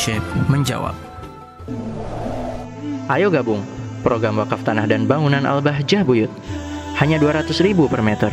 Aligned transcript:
Syekh 0.00 0.24
menjawab. 0.48 0.96
Ayo 3.12 3.28
gabung 3.28 3.60
program 4.00 4.40
wakaf 4.40 4.64
tanah 4.64 4.88
dan 4.88 5.04
bangunan 5.04 5.44
Al-Bahjah 5.44 6.08
Buyut. 6.08 6.32
Hanya 6.96 7.20
200 7.20 7.52
ribu 7.60 7.84
per 7.84 8.00
meter. 8.00 8.32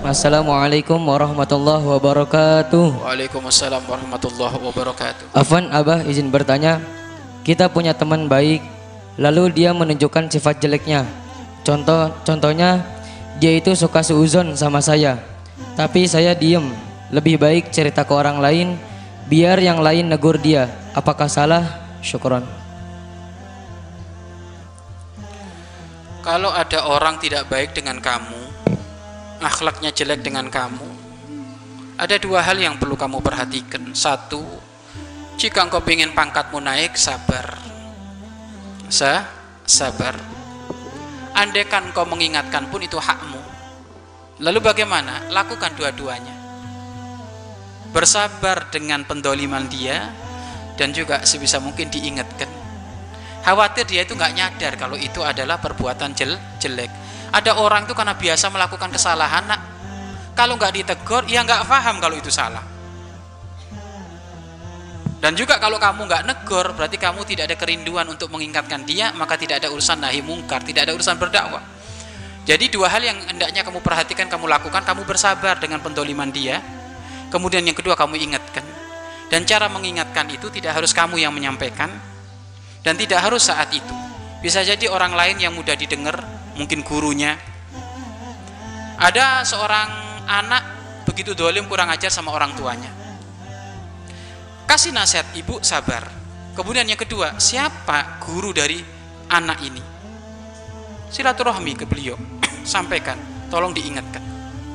Assalamualaikum 0.00 0.96
warahmatullahi 0.96 1.84
wabarakatuh. 1.84 3.04
Waalaikumsalam 3.04 3.84
warahmatullahi 3.84 4.56
wabarakatuh. 4.64 5.36
Afwan 5.36 5.68
Abah 5.68 6.00
izin 6.08 6.32
bertanya. 6.32 6.80
Kita 7.44 7.68
punya 7.68 7.92
teman 7.92 8.32
baik, 8.32 8.64
lalu 9.20 9.52
dia 9.52 9.76
menunjukkan 9.76 10.32
sifat 10.32 10.56
jeleknya. 10.64 11.04
Contoh 11.68 12.08
contohnya 12.24 12.80
dia 13.36 13.60
itu 13.60 13.76
suka 13.76 14.00
seuzon 14.00 14.56
sama 14.56 14.80
saya. 14.80 15.20
Tapi 15.76 16.08
saya 16.08 16.32
diem. 16.32 16.64
Lebih 17.12 17.36
baik 17.36 17.68
cerita 17.68 18.08
ke 18.08 18.12
orang 18.16 18.40
lain 18.40 18.80
biar 19.32 19.64
yang 19.64 19.80
lain 19.80 20.12
negur 20.12 20.36
dia. 20.36 20.68
Apakah 20.92 21.24
salah? 21.24 21.64
Syukron. 22.04 22.44
Kalau 26.20 26.52
ada 26.52 26.84
orang 26.84 27.16
tidak 27.16 27.48
baik 27.48 27.72
dengan 27.72 27.96
kamu, 27.96 28.36
akhlaknya 29.40 29.88
jelek 29.88 30.20
dengan 30.20 30.52
kamu, 30.52 30.84
ada 31.96 32.20
dua 32.20 32.44
hal 32.44 32.60
yang 32.60 32.76
perlu 32.76 32.92
kamu 32.92 33.24
perhatikan. 33.24 33.96
Satu, 33.96 34.44
jika 35.40 35.64
engkau 35.64 35.80
ingin 35.88 36.12
pangkatmu 36.12 36.60
naik, 36.60 37.00
sabar. 37.00 37.56
Sa, 38.92 39.24
sabar. 39.64 40.14
Andaikan 41.32 41.88
kau 41.96 42.04
mengingatkan 42.04 42.68
pun 42.68 42.84
itu 42.84 43.00
hakmu. 43.00 43.40
Lalu 44.44 44.60
bagaimana? 44.60 45.32
Lakukan 45.32 45.72
dua-duanya. 45.72 46.41
Bersabar 47.92 48.72
dengan 48.72 49.04
pendoliman 49.04 49.68
dia 49.68 50.08
dan 50.80 50.96
juga 50.96 51.22
sebisa 51.28 51.60
mungkin 51.60 51.92
diingatkan. 51.92 52.48
Khawatir 53.42 53.84
dia 53.84 54.06
itu 54.06 54.16
nggak 54.16 54.32
nyadar 54.32 54.72
kalau 54.80 54.96
itu 54.96 55.20
adalah 55.20 55.60
perbuatan 55.60 56.16
jel 56.16 56.38
jelek. 56.62 56.88
Ada 57.32 57.58
orang 57.58 57.88
itu 57.88 57.92
karena 57.96 58.16
biasa 58.16 58.52
melakukan 58.52 58.92
kesalahan, 58.92 59.44
nak. 59.48 59.60
Kalau 60.32 60.56
nggak 60.56 60.72
ditegur, 60.72 61.28
ya 61.28 61.44
nggak 61.44 61.68
paham 61.68 62.00
kalau 62.00 62.16
itu 62.16 62.32
salah. 62.32 62.64
Dan 65.22 65.38
juga 65.38 65.62
kalau 65.62 65.78
kamu 65.78 66.10
nggak 66.10 66.22
negor, 66.26 66.74
berarti 66.74 66.98
kamu 66.98 67.22
tidak 67.22 67.46
ada 67.46 67.56
kerinduan 67.56 68.10
untuk 68.10 68.26
mengingatkan 68.34 68.82
dia, 68.82 69.14
maka 69.14 69.38
tidak 69.38 69.62
ada 69.62 69.70
urusan 69.70 70.02
nahi 70.02 70.18
mungkar, 70.18 70.66
tidak 70.66 70.90
ada 70.90 70.92
urusan 70.98 71.14
berdakwah. 71.14 71.62
Jadi 72.42 72.74
dua 72.74 72.90
hal 72.90 73.06
yang 73.06 73.18
hendaknya 73.30 73.62
kamu 73.62 73.78
perhatikan, 73.86 74.26
kamu 74.26 74.50
lakukan, 74.50 74.82
kamu 74.82 75.06
bersabar 75.06 75.62
dengan 75.62 75.78
pendoliman 75.78 76.26
dia. 76.26 76.58
Kemudian 77.32 77.64
yang 77.64 77.72
kedua 77.72 77.96
kamu 77.96 78.20
ingatkan. 78.20 78.60
Dan 79.32 79.48
cara 79.48 79.64
mengingatkan 79.72 80.28
itu 80.28 80.52
tidak 80.52 80.76
harus 80.76 80.92
kamu 80.92 81.16
yang 81.16 81.32
menyampaikan, 81.32 81.88
dan 82.84 82.94
tidak 83.00 83.24
harus 83.24 83.48
saat 83.48 83.72
itu. 83.72 83.96
Bisa 84.44 84.60
jadi 84.60 84.92
orang 84.92 85.16
lain 85.16 85.40
yang 85.40 85.56
mudah 85.56 85.72
didengar, 85.72 86.20
mungkin 86.52 86.84
gurunya. 86.84 87.40
Ada 89.00 89.48
seorang 89.48 89.88
anak 90.28 90.62
begitu 91.08 91.32
dolim 91.32 91.64
kurang 91.64 91.88
ajar 91.88 92.12
sama 92.12 92.36
orang 92.36 92.52
tuanya. 92.52 92.92
Kasih 94.68 94.92
nasihat 94.92 95.32
ibu 95.32 95.64
sabar. 95.64 96.12
Kemudian 96.52 96.84
yang 96.84 97.00
kedua 97.00 97.40
siapa 97.40 98.20
guru 98.20 98.52
dari 98.52 98.84
anak 99.32 99.58
ini? 99.64 99.82
Silaturahmi 101.08 101.72
ke 101.72 101.88
beliau. 101.88 102.20
Sampaikan 102.68 103.16
tolong 103.48 103.72
diingatkan. 103.72 104.20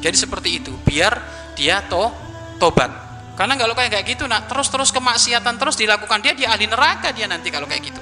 Jadi 0.00 0.16
seperti 0.16 0.64
itu. 0.64 0.72
Biar 0.80 1.12
dia 1.52 1.84
to 1.84 2.25
tobat. 2.56 3.06
Karena 3.36 3.52
kalau 3.60 3.76
kayak 3.76 3.92
kayak 3.92 4.06
gitu 4.16 4.24
nak. 4.24 4.48
Terus 4.48 4.72
terus 4.72 4.90
kemaksiatan 4.90 5.60
terus 5.60 5.76
dilakukan. 5.76 6.24
Dia 6.24 6.32
dia 6.32 6.48
ahli 6.56 6.64
neraka 6.64 7.12
dia 7.12 7.28
nanti 7.28 7.52
kalau 7.52 7.68
kayak 7.68 7.84
gitu. 7.84 8.00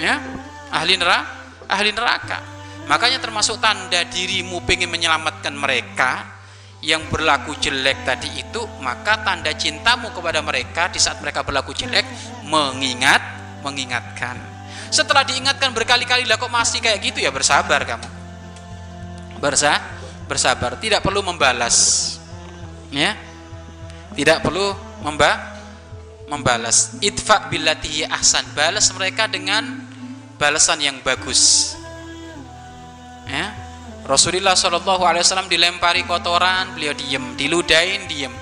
Ya? 0.00 0.18
Ahli 0.72 0.96
neraka 0.96 1.42
ahli 1.68 1.92
neraka. 1.92 2.38
Makanya 2.88 3.22
termasuk 3.22 3.62
tanda 3.62 4.02
dirimu 4.08 4.64
pengen 4.68 4.90
menyelamatkan 4.90 5.54
mereka 5.54 6.40
yang 6.82 7.06
berlaku 7.08 7.54
jelek 7.62 8.02
tadi 8.02 8.42
itu 8.42 8.58
maka 8.82 9.22
tanda 9.22 9.54
cintamu 9.54 10.10
kepada 10.10 10.42
mereka 10.42 10.90
di 10.90 10.98
saat 10.98 11.22
mereka 11.22 11.46
berlaku 11.46 11.70
jelek 11.72 12.04
mengingat 12.48 13.22
mengingatkan. 13.62 14.34
Setelah 14.92 15.24
diingatkan 15.24 15.72
berkali-kali 15.72 16.28
lah 16.28 16.36
kok 16.36 16.52
masih 16.52 16.82
kayak 16.82 17.00
gitu 17.00 17.22
ya? 17.22 17.30
Bersabar 17.32 17.80
kamu. 17.84 18.08
Bersa 19.40 19.78
bersabar. 20.26 20.76
Tidak 20.76 21.00
perlu 21.00 21.24
membalas. 21.24 22.18
Ya 22.92 23.31
tidak 24.12 24.44
perlu 24.44 24.72
memba 25.04 25.52
membalas. 26.32 26.96
Itfa 27.04 27.52
billatihi 27.52 28.08
ahsan. 28.08 28.44
Balas 28.56 28.88
mereka 28.96 29.28
dengan 29.28 29.84
balasan 30.40 30.80
yang 30.80 30.96
bagus. 31.04 31.74
Ya. 33.28 33.52
Rasulullah 34.02 34.58
Shallallahu 34.58 35.06
Alaihi 35.06 35.22
Wasallam 35.22 35.46
dilempari 35.46 36.02
kotoran, 36.02 36.74
beliau 36.74 36.90
diem, 36.90 37.22
diludain 37.38 38.02
diem. 38.10 38.34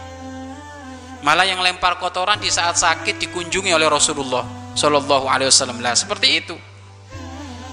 Malah 1.20 1.44
yang 1.44 1.60
lempar 1.60 2.00
kotoran 2.00 2.40
di 2.40 2.48
saat 2.48 2.80
sakit 2.80 3.20
dikunjungi 3.20 3.76
oleh 3.76 3.84
Rasulullah 3.84 4.40
Shallallahu 4.72 5.28
Alaihi 5.28 5.52
Wasallam. 5.52 5.84
Lah 5.84 5.92
seperti 5.92 6.28
itu. 6.40 6.56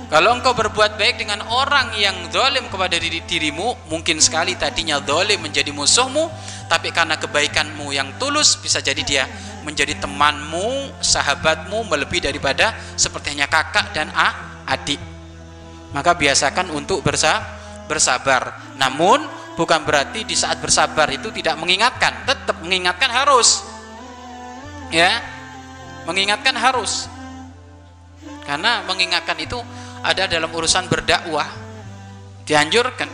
Kalau 0.07 0.39
engkau 0.39 0.55
berbuat 0.55 0.95
baik 0.95 1.19
dengan 1.19 1.43
orang 1.51 1.91
yang 1.99 2.15
dolim 2.31 2.71
kepada 2.71 2.95
diri 2.95 3.19
dirimu, 3.27 3.91
mungkin 3.91 4.23
sekali 4.23 4.55
tadinya 4.55 5.03
dolim 5.03 5.43
menjadi 5.43 5.75
musuhmu, 5.75 6.31
tapi 6.71 6.95
karena 6.95 7.19
kebaikanmu 7.19 7.91
yang 7.91 8.15
tulus 8.15 8.55
bisa 8.55 8.79
jadi 8.79 9.03
dia 9.03 9.27
menjadi 9.67 9.99
temanmu, 9.99 10.95
sahabatmu 11.03 11.91
melebihi 11.91 12.23
daripada 12.23 12.71
seperti 12.95 13.35
hanya 13.35 13.51
kakak 13.51 13.91
dan 13.91 14.07
a, 14.15 14.63
adik. 14.63 14.99
Maka 15.91 16.15
biasakan 16.15 16.71
untuk 16.71 17.03
bersahabat 17.03 17.57
bersabar. 17.87 18.75
Namun 18.75 19.23
bukan 19.55 19.81
berarti 19.87 20.27
di 20.27 20.35
saat 20.35 20.59
bersabar 20.59 21.07
itu 21.09 21.31
tidak 21.31 21.55
mengingatkan, 21.57 22.27
tetap 22.27 22.59
mengingatkan 22.61 23.09
harus. 23.09 23.63
Ya. 24.91 25.23
Mengingatkan 26.03 26.55
harus. 26.55 27.07
Karena 28.43 28.83
mengingatkan 28.87 29.35
itu 29.39 29.59
ada 30.03 30.29
dalam 30.29 30.49
urusan 30.51 30.89
berdakwah. 30.91 31.47
Dianjurkan. 32.47 33.09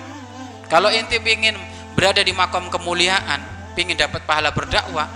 Kalau 0.70 0.90
inti 0.90 1.18
ingin 1.22 1.58
berada 1.94 2.22
di 2.22 2.34
makam 2.34 2.70
kemuliaan, 2.70 3.40
ingin 3.78 3.98
dapat 3.98 4.26
pahala 4.26 4.54
berdakwah, 4.54 5.10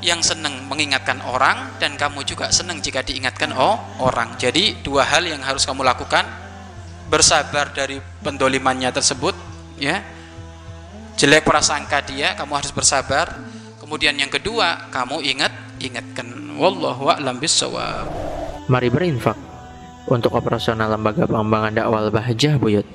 yang 0.00 0.24
senang 0.24 0.64
mengingatkan 0.66 1.20
orang 1.28 1.76
dan 1.76 1.94
kamu 2.00 2.24
juga 2.24 2.48
senang 2.48 2.80
jika 2.80 3.04
diingatkan 3.04 3.52
oh 3.52 3.76
orang. 4.00 4.34
Jadi 4.40 4.80
dua 4.80 5.04
hal 5.04 5.28
yang 5.28 5.44
harus 5.44 5.68
kamu 5.68 5.84
lakukan 5.84 6.24
bersabar 7.10 7.74
dari 7.74 7.98
pendolimannya 8.22 8.94
tersebut 8.94 9.34
ya 9.74 9.98
jelek 11.18 11.42
prasangka 11.42 11.98
dia 12.06 12.38
kamu 12.38 12.54
harus 12.54 12.70
bersabar 12.70 13.34
kemudian 13.82 14.14
yang 14.14 14.30
kedua 14.30 14.88
kamu 14.94 15.18
ingat 15.26 15.50
ingatkan 15.82 16.30
wallahu 16.54 17.10
a'lam 17.10 17.42
bissawab 17.42 18.06
Mari 18.70 18.86
berinfak 18.86 19.49
untuk 20.10 20.34
operasional 20.34 20.90
lembaga 20.90 21.26
pengembangan 21.26 21.72
dakwah 21.74 22.10
Bahjah 22.10 22.58
Buyut. 22.58 22.86